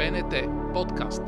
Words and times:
БНТ 0.00 0.34
подкаст. 0.74 1.22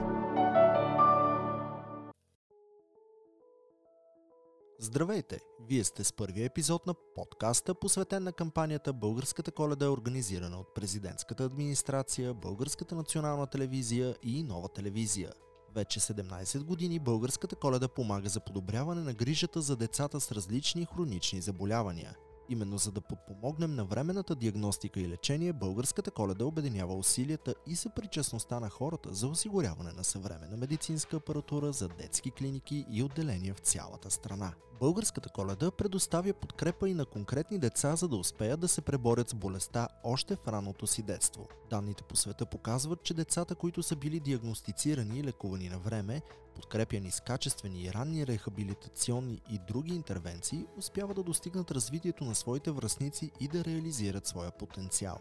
Здравейте! 4.78 5.40
Вие 5.68 5.84
сте 5.84 6.04
с 6.04 6.12
първия 6.12 6.44
епизод 6.44 6.86
на 6.86 6.94
подкаста, 7.14 7.74
посветен 7.74 8.22
на 8.22 8.32
кампанията 8.32 8.92
Българската 8.92 9.50
коледа 9.50 9.84
е 9.84 9.88
организирана 9.88 10.60
от 10.60 10.74
президентската 10.74 11.44
администрация, 11.44 12.34
Българската 12.34 12.94
национална 12.94 13.46
телевизия 13.46 14.16
и 14.22 14.42
Нова 14.42 14.68
телевизия. 14.68 15.32
Вече 15.74 16.00
17 16.00 16.64
години 16.64 16.98
Българската 16.98 17.56
коледа 17.56 17.88
помага 17.88 18.28
за 18.28 18.40
подобряване 18.40 19.00
на 19.00 19.12
грижата 19.12 19.60
за 19.60 19.76
децата 19.76 20.20
с 20.20 20.32
различни 20.32 20.86
хронични 20.86 21.40
заболявания– 21.40 22.16
Именно 22.48 22.78
за 22.78 22.92
да 22.92 23.00
подпомогнем 23.00 23.74
на 23.74 23.84
временната 23.84 24.34
диагностика 24.34 25.00
и 25.00 25.08
лечение, 25.08 25.52
българската 25.52 26.10
коледа 26.10 26.44
обединява 26.44 26.94
усилията 26.94 27.54
и 27.66 27.76
съпричастността 27.76 28.60
на 28.60 28.70
хората 28.70 29.14
за 29.14 29.28
осигуряване 29.28 29.92
на 29.92 30.04
съвременна 30.04 30.56
медицинска 30.56 31.16
апаратура 31.16 31.72
за 31.72 31.88
детски 31.88 32.30
клиники 32.30 32.86
и 32.90 33.02
отделения 33.02 33.54
в 33.54 33.58
цялата 33.58 34.10
страна. 34.10 34.52
Българската 34.82 35.28
коледа 35.28 35.70
предоставя 35.70 36.32
подкрепа 36.32 36.88
и 36.88 36.94
на 36.94 37.06
конкретни 37.06 37.58
деца, 37.58 37.96
за 37.96 38.08
да 38.08 38.16
успеят 38.16 38.60
да 38.60 38.68
се 38.68 38.80
преборят 38.80 39.28
с 39.28 39.34
болестта 39.34 39.88
още 40.04 40.36
в 40.36 40.48
раното 40.48 40.86
си 40.86 41.02
детство. 41.02 41.48
Данните 41.70 42.02
по 42.02 42.16
света 42.16 42.46
показват, 42.46 43.02
че 43.02 43.14
децата, 43.14 43.54
които 43.54 43.82
са 43.82 43.96
били 43.96 44.20
диагностицирани 44.20 45.18
и 45.18 45.24
лекувани 45.24 45.68
на 45.68 45.78
време, 45.78 46.22
подкрепяни 46.54 47.10
с 47.10 47.20
качествени 47.20 47.82
и 47.82 47.92
ранни 47.92 48.26
рехабилитационни 48.26 49.42
и 49.50 49.58
други 49.68 49.94
интервенции, 49.94 50.66
успяват 50.78 51.16
да 51.16 51.22
достигнат 51.22 51.70
развитието 51.70 52.24
на 52.24 52.34
своите 52.34 52.70
връзници 52.70 53.30
и 53.40 53.48
да 53.48 53.64
реализират 53.64 54.26
своя 54.26 54.50
потенциал. 54.50 55.18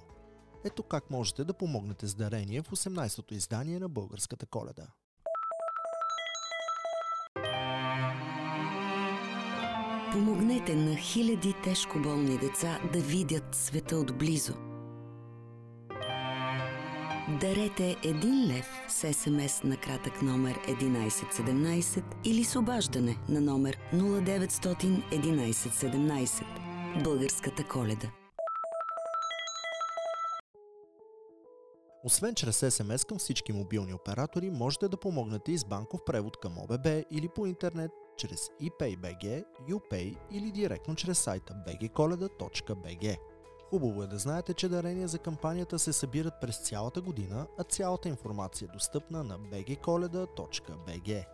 Ето 0.64 0.84
как 0.84 1.10
можете 1.10 1.44
да 1.44 1.54
помогнете 1.54 2.08
с 2.08 2.16
дарение 2.16 2.62
в 2.62 2.72
18-то 2.72 3.34
издание 3.34 3.80
на 3.80 3.90
Българската 3.90 4.46
коледа. 4.46 4.88
Помогнете 10.12 10.76
на 10.76 10.96
хиляди 10.96 11.54
тежко 11.64 12.00
болни 12.00 12.38
деца 12.38 12.80
да 12.94 13.00
видят 13.00 13.56
света 13.56 13.98
отблизо. 13.98 14.54
Дарете 17.40 17.96
1 18.04 18.48
лев 18.48 18.68
с 18.88 19.14
СМС 19.14 19.64
на 19.64 19.78
кратък 19.78 20.22
номер 20.22 20.60
1117 20.68 22.04
или 22.26 22.44
с 22.44 22.60
обаждане 22.60 23.18
на 23.30 23.42
номер 23.42 23.78
0900 23.94 25.04
1117. 25.12 26.44
Българската 27.04 27.64
коледа. 27.64 28.12
Освен 32.04 32.36
чрез 32.36 32.58
СМС 32.70 33.06
към 33.06 33.18
всички 33.18 33.54
мобилни 33.54 33.94
оператори, 33.94 34.50
можете 34.50 34.88
да 34.88 34.98
помогнете 34.98 35.52
и 35.52 35.58
с 35.58 35.66
банков 35.66 36.00
превод 36.06 36.38
към 36.38 36.58
ОББ 36.58 36.88
или 37.12 37.30
по 37.36 37.46
интернет 37.46 37.92
чрез 38.22 38.50
ePayBG, 38.62 39.46
UPay 39.70 40.18
или 40.32 40.52
директно 40.52 40.96
чрез 40.96 41.20
сайта 41.20 41.54
bgkoleda.bg. 41.68 43.18
Хубаво 43.70 44.04
е 44.04 44.08
да 44.08 44.18
знаете, 44.18 44.54
че 44.54 44.70
дарения 44.70 45.08
за 45.08 45.20
кампанията 45.20 45.80
се 45.80 45.94
събират 45.94 46.34
през 46.42 46.58
цялата 46.58 47.02
година, 47.02 47.48
а 47.58 47.64
цялата 47.64 48.10
информация 48.10 48.66
е 48.70 48.74
достъпна 48.74 49.24
на 49.24 49.40
bgkoleda.bg. 49.40 51.26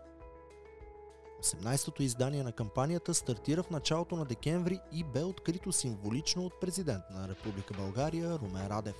18-то 1.41 2.03
издание 2.03 2.43
на 2.43 2.51
кампанията 2.51 3.13
стартира 3.13 3.63
в 3.63 3.69
началото 3.69 4.15
на 4.15 4.25
декември 4.25 4.79
и 4.91 5.03
бе 5.03 5.23
открито 5.23 5.71
символично 5.71 6.45
от 6.45 6.59
президент 6.61 7.03
на 7.11 7.27
Република 7.27 7.73
България 7.73 8.39
Румен 8.39 8.67
Радев. 8.67 8.95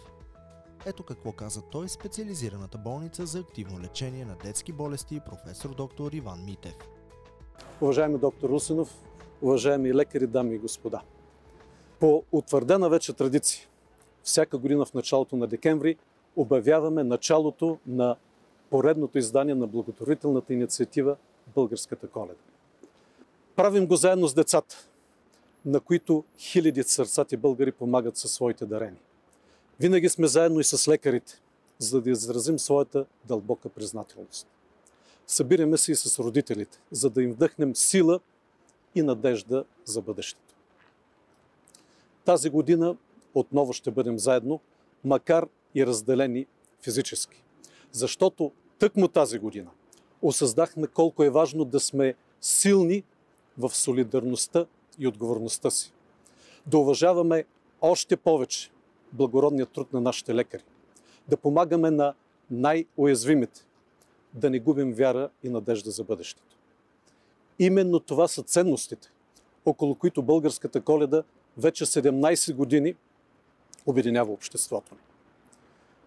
Ето 0.86 1.04
какво 1.04 1.32
каза 1.32 1.62
той 1.62 1.90
специализираната 1.90 2.78
болница 2.78 3.26
за 3.26 3.40
активно 3.40 3.80
лечение 3.80 4.26
на 4.26 4.36
детски 4.36 4.72
болести 4.72 5.20
професор 5.26 5.76
доктор 5.76 6.12
Иван 6.12 6.46
Митев. 6.46 6.97
Уважаеми 7.82 8.18
доктор 8.18 8.50
Русинов, 8.50 8.96
уважаеми 9.42 9.94
лекари, 9.94 10.28
дами 10.28 10.56
и 10.56 10.58
господа. 10.58 11.02
По 12.00 12.24
утвърдена 12.32 12.90
вече 12.90 13.14
традиция, 13.14 13.68
всяка 14.24 14.58
година 14.58 14.86
в 14.86 14.94
началото 14.94 15.36
на 15.36 15.48
декември 15.48 15.98
обявяваме 16.36 17.04
началото 17.04 17.78
на 17.88 18.16
поредното 18.70 19.18
издание 19.18 19.56
на 19.56 19.68
благотворителната 19.68 20.54
инициатива 20.54 21.16
Българската 21.56 22.08
коледа. 22.08 22.40
Правим 23.56 23.88
го 23.88 23.96
заедно 23.96 24.28
с 24.28 24.34
децата, 24.34 24.88
на 25.66 25.80
които 25.80 26.24
хиляди 26.40 26.84
сърцати 26.84 27.38
българи 27.38 27.72
помагат 27.72 28.18
със 28.18 28.32
своите 28.32 28.66
дарени. 28.66 28.98
Винаги 29.80 30.10
сме 30.10 30.28
заедно 30.28 30.60
и 30.60 30.64
с 30.64 30.88
лекарите, 30.88 31.42
за 31.80 32.02
да 32.02 32.10
изразим 32.10 32.60
своята 32.60 33.06
дълбока 33.26 33.70
признателност. 33.70 34.48
Събираме 35.28 35.78
се 35.78 35.92
и 35.92 35.96
с 35.96 36.20
родителите, 36.20 36.80
за 36.92 37.10
да 37.10 37.24
им 37.24 37.32
вдъхнем 37.32 37.76
сила 37.76 38.20
и 38.96 39.02
надежда 39.02 39.66
за 39.86 40.02
бъдещето. 40.02 40.56
Тази 42.26 42.50
година 42.50 42.96
отново 43.34 43.74
ще 43.74 43.92
бъдем 43.92 44.20
заедно, 44.20 44.60
макар 45.04 45.48
и 45.76 45.86
разделени 45.86 46.46
физически. 46.82 47.44
Защото 47.92 48.52
тъкмо 48.80 49.08
тази 49.08 49.40
година 49.40 49.70
осъзнахме 50.22 50.88
колко 50.88 51.24
е 51.24 51.30
важно 51.30 51.66
да 51.66 51.80
сме 51.80 52.16
силни 52.42 53.04
в 53.58 53.70
солидарността 53.76 54.66
и 55.00 55.08
отговорността 55.08 55.70
си. 55.70 55.94
Да 56.66 56.78
уважаваме 56.78 57.46
още 57.82 58.18
повече 58.18 58.72
благородният 59.14 59.70
труд 59.70 59.94
на 59.94 60.02
нашите 60.02 60.36
лекари. 60.36 60.64
Да 61.28 61.38
помагаме 61.38 61.92
на 61.92 62.14
най-уязвимите. 62.52 63.67
Да 64.38 64.50
не 64.50 64.60
губим 64.60 64.94
вяра 64.94 65.30
и 65.44 65.50
надежда 65.50 65.92
за 65.92 66.04
бъдещето. 66.04 66.58
Именно 67.60 68.00
това 68.00 68.28
са 68.28 68.44
ценностите, 68.44 69.12
около 69.66 69.96
които 69.96 70.24
българската 70.24 70.82
коледа 70.82 71.24
вече 71.58 71.86
17 71.86 72.56
години 72.56 72.96
обединява 73.86 74.32
обществото 74.32 74.96
ни. 74.96 75.02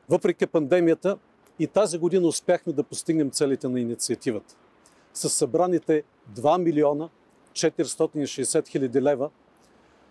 Въпреки 0.09 0.47
пандемията, 0.47 1.19
и 1.59 1.67
тази 1.67 1.99
година 1.99 2.27
успяхме 2.27 2.73
да 2.73 2.83
постигнем 2.83 3.31
целите 3.31 3.69
на 3.69 3.81
инициативата. 3.81 4.57
С 5.15 5.31
събраните 5.31 6.03
2 6.35 6.63
милиона 6.63 7.09
460 7.53 8.69
хиляди 8.69 9.03
лева 9.03 9.31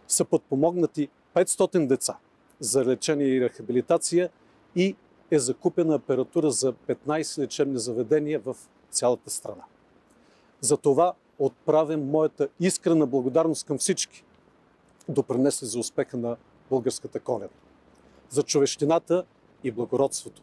са 0.08 0.26
подпомогнати 0.26 1.10
500 1.36 1.88
деца 1.88 2.18
за 2.60 2.86
лечение 2.86 3.28
и 3.28 3.42
рехабилитация 3.42 4.30
и 4.76 4.96
е 5.32 5.40
закупена 5.40 5.96
апаратура 5.96 6.52
за 6.52 6.74
15 6.74 7.38
лечебни 7.38 7.80
заведения 7.80 8.40
в 8.40 8.56
цялата 8.90 9.30
страна. 9.30 9.64
За 10.62 10.78
това 10.78 11.14
отправям 11.40 12.10
моята 12.10 12.48
искрена 12.60 13.08
благодарност 13.08 13.68
към 13.68 13.78
всички, 13.78 14.24
допринесли 15.10 15.68
за 15.68 15.80
успеха 15.80 16.18
на 16.18 16.38
българската 16.70 17.20
коледа. 17.20 17.54
За 18.30 18.44
човещината 18.44 19.26
и 19.64 19.72
благородството. 19.72 20.42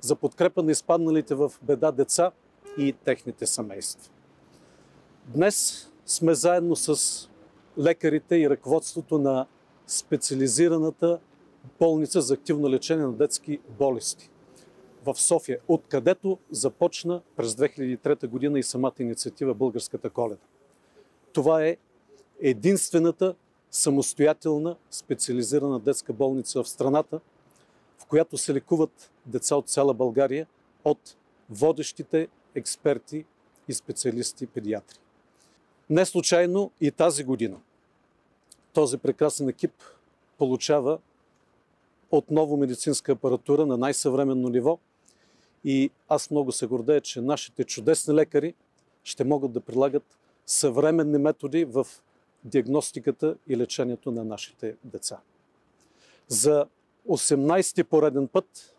За 0.00 0.16
подкрепа 0.16 0.62
на 0.62 0.70
изпадналите 0.70 1.34
в 1.34 1.52
беда 1.62 1.92
деца 1.92 2.30
и 2.78 2.92
техните 2.92 3.46
семейства. 3.46 4.12
Днес 5.26 5.88
сме 6.06 6.34
заедно 6.34 6.76
с 6.76 7.28
лекарите 7.78 8.36
и 8.36 8.50
ръководството 8.50 9.18
на 9.18 9.46
специализираната 9.86 11.18
болница 11.80 12.20
за 12.20 12.34
активно 12.34 12.70
лечение 12.70 13.04
на 13.04 13.12
детски 13.12 13.58
болести 13.78 14.30
в 15.04 15.14
София, 15.14 15.58
откъдето 15.68 16.38
започна 16.50 17.22
през 17.36 17.54
2003 17.54 18.26
година 18.26 18.58
и 18.58 18.62
самата 18.62 18.92
инициатива 18.98 19.54
Българската 19.54 20.10
коледа. 20.10 20.42
Това 21.32 21.64
е 21.64 21.76
единствената 22.40 23.34
самостоятелна 23.70 24.76
специализирана 24.90 25.80
детска 25.80 26.12
болница 26.12 26.62
в 26.62 26.68
страната, 26.68 27.20
в 27.98 28.06
която 28.06 28.38
се 28.38 28.54
лекуват 28.54 29.10
деца 29.26 29.56
от 29.56 29.68
цяла 29.68 29.94
България 29.94 30.46
от 30.84 31.16
водещите 31.50 32.28
експерти 32.54 33.24
и 33.68 33.74
специалисти 33.74 34.46
педиатри. 34.46 34.98
Не 35.90 36.04
случайно 36.04 36.70
и 36.80 36.90
тази 36.90 37.24
година 37.24 37.56
този 38.76 38.98
прекрасен 38.98 39.48
екип 39.48 39.72
получава 40.38 40.98
отново 42.10 42.56
медицинска 42.56 43.12
апаратура 43.12 43.66
на 43.66 43.76
най-съвременно 43.76 44.48
ниво 44.48 44.78
и 45.64 45.90
аз 46.08 46.30
много 46.30 46.52
се 46.52 46.66
гордея, 46.66 47.00
че 47.00 47.20
нашите 47.20 47.64
чудесни 47.64 48.14
лекари 48.14 48.54
ще 49.04 49.24
могат 49.24 49.52
да 49.52 49.60
прилагат 49.60 50.18
съвременни 50.46 51.18
методи 51.18 51.64
в 51.64 51.86
диагностиката 52.44 53.36
и 53.48 53.56
лечението 53.56 54.10
на 54.10 54.24
нашите 54.24 54.76
деца. 54.84 55.20
За 56.28 56.66
18-ти 57.08 57.84
пореден 57.84 58.28
път 58.28 58.74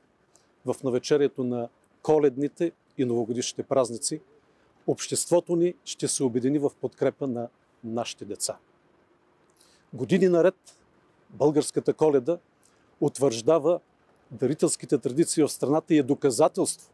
в 0.66 0.76
навечерието 0.84 1.44
на 1.44 1.70
коледните 2.02 2.72
и 2.98 3.06
новогодишните 3.06 3.64
празници 3.64 4.22
обществото 4.88 5.56
ни 5.56 5.74
ще 5.86 6.08
се 6.08 6.24
обедини 6.24 6.60
в 6.60 6.72
подкрепа 6.82 7.28
на 7.28 7.48
нашите 7.84 8.26
деца. 8.26 8.58
Години 9.94 10.30
наред 10.30 10.56
българската 11.30 11.94
коледа 11.94 12.38
утвърждава 13.02 13.80
дарителските 14.32 14.98
традиции 14.98 15.44
в 15.44 15.50
страната 15.50 15.94
и 15.94 15.98
е 15.98 16.04
доказателство 16.04 16.92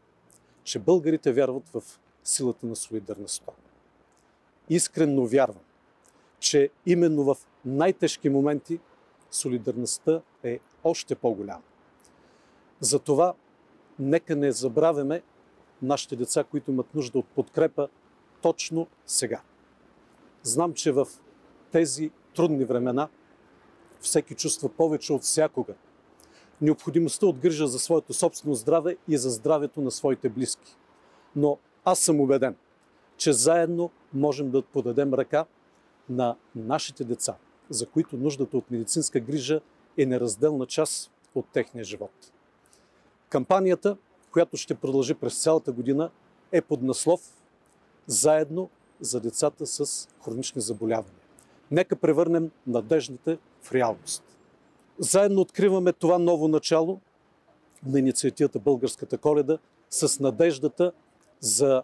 че 0.64 0.78
българите 0.78 1.32
вярват 1.32 1.68
в 1.68 1.82
силата 2.24 2.66
на 2.66 2.76
солидарността. 2.76 3.52
Искрено 4.68 5.26
вярвам, 5.26 5.62
че 6.38 6.70
именно 6.86 7.24
в 7.24 7.36
най-тежки 7.64 8.28
моменти 8.28 8.80
солидарността 9.30 10.22
е 10.42 10.60
още 10.84 11.14
по-голяма. 11.14 11.62
Затова 12.80 13.34
нека 13.98 14.36
не 14.36 14.52
забравяме 14.52 15.22
нашите 15.82 16.16
деца, 16.16 16.44
които 16.44 16.70
имат 16.70 16.94
нужда 16.94 17.18
от 17.18 17.26
подкрепа 17.26 17.88
точно 18.42 18.86
сега. 19.06 19.42
Знам, 20.42 20.74
че 20.74 20.92
в 20.92 21.08
тези 21.72 22.10
трудни 22.34 22.64
времена 22.64 23.08
всеки 24.00 24.34
чувства 24.34 24.68
повече 24.68 25.12
от 25.12 25.22
всякога 25.22 25.74
необходимостта 26.60 27.26
от 27.26 27.38
грижа 27.38 27.66
за 27.66 27.78
своето 27.78 28.14
собствено 28.14 28.54
здраве 28.54 28.96
и 29.08 29.16
за 29.16 29.30
здравето 29.30 29.80
на 29.80 29.90
своите 29.90 30.28
близки. 30.28 30.76
Но 31.36 31.58
аз 31.84 31.98
съм 31.98 32.20
убеден, 32.20 32.56
че 33.16 33.32
заедно 33.32 33.90
можем 34.12 34.50
да 34.50 34.62
подадем 34.62 35.14
ръка 35.14 35.44
на 36.08 36.36
нашите 36.56 37.04
деца, 37.04 37.34
за 37.70 37.86
които 37.86 38.16
нуждата 38.16 38.56
от 38.56 38.70
медицинска 38.70 39.20
грижа 39.20 39.60
е 39.98 40.06
неразделна 40.06 40.66
част 40.66 41.10
от 41.34 41.46
техния 41.52 41.84
живот. 41.84 42.32
Кампанията, 43.28 43.96
която 44.32 44.56
ще 44.56 44.74
продължи 44.74 45.14
през 45.14 45.42
цялата 45.42 45.72
година, 45.72 46.10
е 46.52 46.60
под 46.60 46.82
наслов 46.82 47.20
Заедно 48.06 48.70
за 49.00 49.20
децата 49.20 49.66
с 49.66 50.08
хронични 50.24 50.60
заболявания. 50.60 51.20
Нека 51.70 51.96
превърнем 51.96 52.50
надеждите 52.66 53.38
в 53.62 53.72
реалност. 53.72 54.22
Заедно 54.98 55.40
откриваме 55.40 55.92
това 55.92 56.18
ново 56.18 56.48
начало 56.48 57.00
на 57.86 57.98
инициативата 57.98 58.58
Българската 58.58 59.18
коледа 59.18 59.58
с 59.90 60.20
надеждата 60.20 60.92
за 61.40 61.82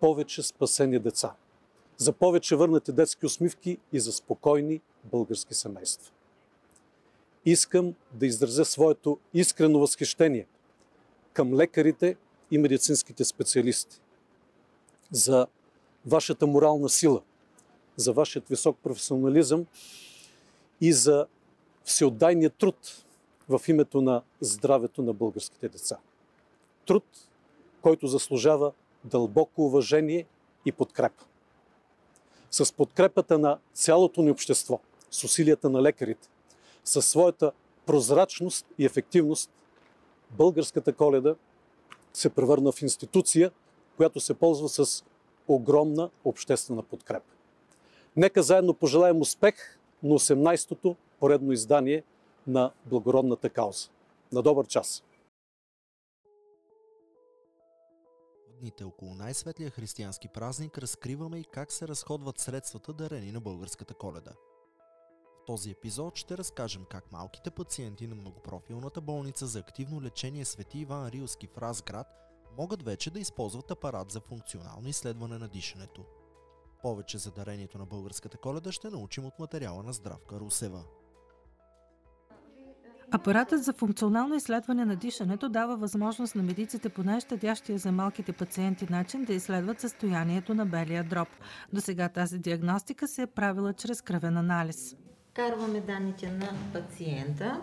повече 0.00 0.42
спасени 0.42 0.98
деца, 0.98 1.34
за 1.96 2.12
повече 2.12 2.56
върнати 2.56 2.92
детски 2.92 3.26
усмивки 3.26 3.78
и 3.92 4.00
за 4.00 4.12
спокойни 4.12 4.80
български 5.04 5.54
семейства. 5.54 6.12
Искам 7.44 7.94
да 8.12 8.26
изразя 8.26 8.64
своето 8.64 9.18
искрено 9.34 9.78
възхищение 9.78 10.46
към 11.32 11.54
лекарите 11.54 12.16
и 12.50 12.58
медицинските 12.58 13.24
специалисти 13.24 14.00
за 15.10 15.46
вашата 16.06 16.46
морална 16.46 16.88
сила, 16.88 17.22
за 17.96 18.12
вашият 18.12 18.48
висок 18.48 18.76
професионализъм 18.82 19.66
и 20.80 20.92
за 20.92 21.26
всеотдайния 21.84 22.50
труд 22.50 23.04
в 23.48 23.60
името 23.68 24.00
на 24.00 24.22
здравето 24.40 25.02
на 25.02 25.12
българските 25.12 25.68
деца. 25.68 25.98
Труд, 26.86 27.04
който 27.82 28.06
заслужава 28.06 28.72
дълбоко 29.04 29.66
уважение 29.66 30.26
и 30.66 30.72
подкрепа. 30.72 31.24
С 32.50 32.72
подкрепата 32.72 33.38
на 33.38 33.58
цялото 33.72 34.22
ни 34.22 34.30
общество, 34.30 34.80
с 35.10 35.24
усилията 35.24 35.70
на 35.70 35.82
лекарите, 35.82 36.28
със 36.84 37.08
своята 37.08 37.52
прозрачност 37.86 38.66
и 38.78 38.84
ефективност, 38.84 39.50
българската 40.30 40.92
коледа 40.92 41.34
се 42.12 42.28
превърна 42.28 42.72
в 42.72 42.82
институция, 42.82 43.50
която 43.96 44.20
се 44.20 44.34
ползва 44.34 44.68
с 44.68 45.04
огромна 45.48 46.10
обществена 46.24 46.82
подкрепа. 46.82 47.32
Нека 48.16 48.42
заедно 48.42 48.74
пожелаем 48.74 49.20
успех 49.20 49.78
на 50.02 50.14
18-то 50.14 50.96
поредно 51.20 51.52
издание 51.52 52.02
на 52.46 52.72
благородната 52.86 53.50
кауза. 53.50 53.88
На 54.32 54.42
добър 54.42 54.66
час! 54.66 55.02
Дните 58.60 58.84
около 58.84 59.14
най-светлия 59.14 59.70
християнски 59.70 60.28
празник 60.28 60.78
разкриваме 60.78 61.38
и 61.38 61.44
как 61.44 61.72
се 61.72 61.88
разходват 61.88 62.38
средствата 62.38 62.92
дарени 62.92 63.32
на 63.32 63.40
българската 63.40 63.94
коледа. 63.94 64.32
В 65.42 65.44
този 65.46 65.70
епизод 65.70 66.16
ще 66.16 66.38
разкажем 66.38 66.84
как 66.90 67.12
малките 67.12 67.50
пациенти 67.50 68.06
на 68.06 68.14
многопрофилната 68.14 69.00
болница 69.00 69.46
за 69.46 69.58
активно 69.58 70.02
лечение 70.02 70.44
Свети 70.44 70.78
Иван 70.78 71.08
Рилски 71.08 71.46
в 71.46 71.58
Разград 71.58 72.06
могат 72.58 72.82
вече 72.82 73.10
да 73.10 73.20
използват 73.20 73.70
апарат 73.70 74.10
за 74.10 74.20
функционално 74.20 74.88
изследване 74.88 75.38
на 75.38 75.48
дишането. 75.48 76.04
Повече 76.82 77.18
за 77.18 77.30
дарението 77.30 77.78
на 77.78 77.86
българската 77.86 78.38
коледа 78.38 78.72
ще 78.72 78.90
научим 78.90 79.26
от 79.26 79.38
материала 79.38 79.82
на 79.82 79.92
Здравка 79.92 80.40
Русева. 80.40 80.84
Апаратът 83.14 83.64
за 83.64 83.72
функционално 83.72 84.34
изследване 84.34 84.84
на 84.84 84.96
дишането 84.96 85.48
дава 85.48 85.76
възможност 85.76 86.34
на 86.34 86.42
медиците 86.42 86.88
по 86.88 87.02
най-щадящия 87.02 87.78
за 87.78 87.92
малките 87.92 88.32
пациенти 88.32 88.86
начин 88.90 89.24
да 89.24 89.32
изследват 89.32 89.80
състоянието 89.80 90.54
на 90.54 90.66
белия 90.66 91.04
дроб. 91.04 91.28
До 91.72 91.80
сега 91.80 92.08
тази 92.08 92.38
диагностика 92.38 93.08
се 93.08 93.22
е 93.22 93.26
правила 93.26 93.72
чрез 93.72 94.02
кръвен 94.02 94.36
анализ. 94.36 94.96
Карваме 95.34 95.80
данните 95.80 96.30
на 96.30 96.48
пациента 96.72 97.60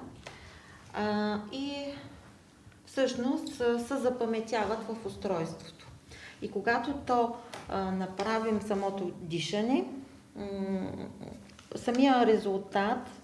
а, 0.93 1.37
и 1.51 1.73
всъщност 2.85 3.55
се 3.87 3.95
запаметяват 3.97 4.79
в 4.83 5.05
устройството. 5.05 5.87
И 6.41 6.51
когато 6.51 6.93
то 6.93 7.35
а, 7.69 7.91
направим 7.91 8.61
самото 8.61 9.11
дишане, 9.21 9.85
самия 11.75 12.25
резултат 12.25 13.20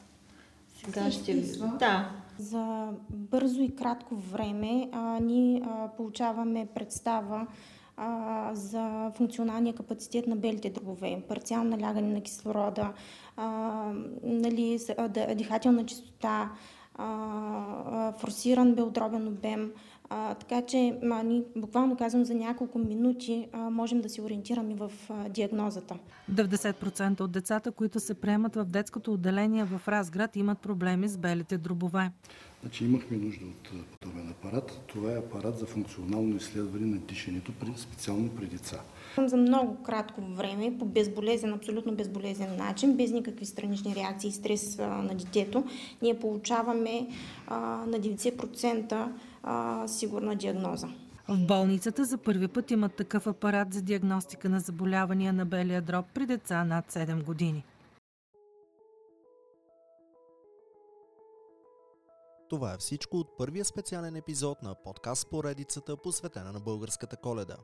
сега 0.87 1.11
ще 1.11 1.33
ви... 1.33 1.59
Да. 1.79 2.11
За 2.39 2.89
бързо 3.09 3.61
и 3.61 3.75
кратко 3.75 4.15
време 4.15 4.89
а, 4.91 5.19
ние 5.19 5.61
а, 5.65 5.87
получаваме 5.97 6.67
представа 6.75 7.47
а, 7.97 8.49
за 8.53 9.11
функционалния 9.15 9.75
капацитет 9.75 10.27
на 10.27 10.35
белите 10.35 10.69
дробове, 10.69 11.23
парциално 11.29 11.69
налягане 11.69 12.13
на 12.13 12.21
кислорода, 12.21 12.93
а, 13.37 13.47
нали, 14.23 14.79
дихателна 15.35 15.85
частота, 15.85 16.51
а, 16.95 18.11
форсиран 18.11 18.75
белодробен 18.75 19.27
обем, 19.27 19.71
а, 20.09 20.33
така 20.33 20.61
че 20.61 20.99
а, 21.11 21.23
ни, 21.23 21.43
буквално 21.55 21.97
казвам 21.97 22.25
за 22.25 22.35
няколко 22.35 22.79
минути 22.79 23.47
а, 23.53 23.57
можем 23.57 24.01
да 24.01 24.09
се 24.09 24.21
ориентираме 24.21 24.75
в 24.75 24.91
а, 25.09 25.29
диагнозата. 25.29 25.95
90% 26.31 27.21
от 27.21 27.31
децата, 27.31 27.71
които 27.71 27.99
се 27.99 28.13
приемат 28.13 28.55
в 28.55 28.65
детското 28.65 29.13
отделение 29.13 29.63
в 29.63 29.81
Разград, 29.87 30.35
имат 30.35 30.59
проблеми 30.59 31.07
с 31.07 31.17
белите 31.17 31.57
дробове. 31.57 32.11
Значи 32.61 32.85
имахме 32.85 33.17
нужда 33.17 33.45
от 33.45 33.87
подобен 33.99 34.29
апарат. 34.29 34.81
Това 34.87 35.11
е 35.11 35.17
апарат 35.17 35.59
за 35.59 35.65
функционално 35.65 36.35
изследване 36.35 36.85
на 36.85 36.97
дишането, 36.97 37.51
специално 37.77 38.29
при 38.29 38.45
деца. 38.45 38.77
За 39.17 39.37
много 39.37 39.75
кратко 39.83 40.21
време, 40.21 40.77
по 40.79 40.85
безболезен, 40.85 41.53
абсолютно 41.53 41.95
безболезен 41.95 42.57
начин, 42.57 42.97
без 42.97 43.11
никакви 43.11 43.45
странични 43.45 43.95
реакции 43.95 44.27
и 44.27 44.31
стрес 44.31 44.79
а, 44.79 44.87
на 44.87 45.15
детето, 45.15 45.63
ние 46.01 46.19
получаваме 46.19 47.07
а, 47.47 47.59
на 47.87 47.99
90% 47.99 49.07
а, 49.47 49.87
сигурна 49.87 50.35
диагноза. 50.35 50.87
В 51.29 51.45
болницата 51.45 52.05
за 52.05 52.17
първи 52.17 52.47
път 52.47 52.71
имат 52.71 52.95
такъв 52.95 53.27
апарат 53.27 53.73
за 53.73 53.81
диагностика 53.81 54.49
на 54.49 54.59
заболявания 54.59 55.33
на 55.33 55.45
белия 55.45 55.81
дроб 55.81 56.05
при 56.13 56.25
деца 56.25 56.63
над 56.63 56.91
7 56.91 57.23
години. 57.23 57.63
Това 62.49 62.73
е 62.73 62.77
всичко 62.77 63.17
от 63.17 63.37
първия 63.37 63.65
специален 63.65 64.15
епизод 64.15 64.63
на 64.63 64.75
подкаст 64.75 65.29
поредицата, 65.29 65.97
посветена 65.97 66.51
на 66.51 66.59
българската 66.59 67.17
коледа. 67.17 67.57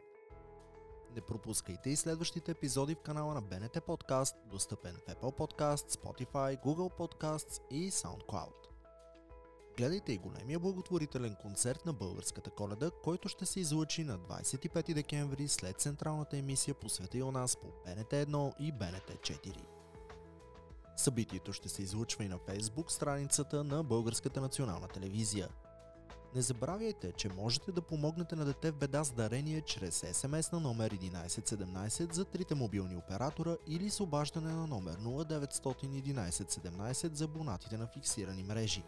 Не 1.15 1.21
пропускайте 1.21 1.89
и 1.89 1.95
следващите 1.95 2.51
епизоди 2.51 2.95
в 2.95 3.01
канала 3.01 3.33
на 3.33 3.41
БНТ 3.41 3.83
Подкаст, 3.85 4.35
достъпен 4.51 4.95
в 4.95 5.13
Apple 5.15 5.37
Podcast, 5.37 5.97
Spotify, 5.97 6.63
Google 6.63 6.97
Podcasts 6.97 7.61
и 7.71 7.91
SoundCloud. 7.91 8.62
Гледайте 9.77 10.13
и 10.13 10.17
големия 10.17 10.59
благотворителен 10.59 11.35
концерт 11.41 11.85
на 11.85 11.93
българската 11.93 12.49
коледа, 12.49 12.91
който 13.03 13.29
ще 13.29 13.45
се 13.45 13.59
излучи 13.59 14.03
на 14.03 14.19
25 14.19 14.93
декември 14.93 15.47
след 15.47 15.81
централната 15.81 16.37
емисия 16.37 16.75
по 16.75 16.89
света 16.89 17.17
и 17.17 17.23
у 17.23 17.31
нас 17.31 17.57
по 17.57 17.67
БНТ 17.67 18.09
1 18.09 18.59
и 18.59 18.71
БНТ 18.71 19.19
4. 19.21 19.55
Събитието 20.97 21.53
ще 21.53 21.69
се 21.69 21.81
излучва 21.81 22.23
и 22.23 22.27
на 22.27 22.37
фейсбук 22.37 22.91
страницата 22.91 23.63
на 23.63 23.83
Българската 23.83 24.41
национална 24.41 24.87
телевизия. 24.87 25.49
Не 26.35 26.41
забравяйте, 26.41 27.11
че 27.11 27.29
можете 27.29 27.71
да 27.71 27.81
помогнете 27.81 28.35
на 28.35 28.45
дете 28.45 28.71
в 28.71 28.75
беда 28.75 29.03
с 29.03 29.11
дарение 29.11 29.61
чрез 29.61 30.03
СМС 30.11 30.51
на 30.51 30.59
номер 30.59 30.93
1117 30.93 32.13
за 32.13 32.25
трите 32.25 32.55
мобилни 32.55 32.95
оператора 32.95 33.57
или 33.67 33.89
с 33.89 33.99
обаждане 33.99 34.51
на 34.51 34.67
номер 34.67 34.99
0911 34.99 36.29
17 36.29 37.13
за 37.13 37.25
абонатите 37.25 37.77
на 37.77 37.87
фиксирани 37.87 38.43
мрежи. 38.43 38.83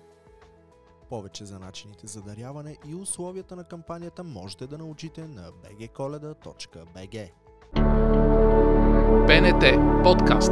Повече 1.09 1.45
за 1.45 1.59
начините 1.59 2.07
за 2.07 2.21
даряване 2.21 2.77
и 2.87 2.95
условията 2.95 3.55
на 3.55 3.63
кампанията 3.63 4.23
можете 4.23 4.67
да 4.67 4.77
научите 4.77 5.27
на 5.27 5.51
bgkoleda.bg. 5.51 7.31
БНТ 9.27 9.63
подкаст 10.03 10.51